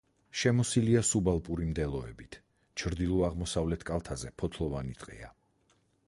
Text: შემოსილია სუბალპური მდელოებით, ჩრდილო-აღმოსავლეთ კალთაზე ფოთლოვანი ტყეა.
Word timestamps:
შემოსილია 0.41 1.01
სუბალპური 1.09 1.67
მდელოებით, 1.73 2.37
ჩრდილო-აღმოსავლეთ 2.83 3.85
კალთაზე 3.91 4.31
ფოთლოვანი 4.43 4.97
ტყეა. 5.03 5.29